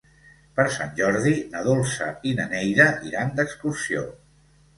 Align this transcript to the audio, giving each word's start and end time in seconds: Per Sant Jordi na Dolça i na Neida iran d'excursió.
Per 0.59 0.63
Sant 0.77 0.95
Jordi 0.99 1.33
na 1.51 1.61
Dolça 1.67 2.07
i 2.31 2.33
na 2.41 2.47
Neida 2.55 2.89
iran 3.11 3.31
d'excursió. 3.37 4.05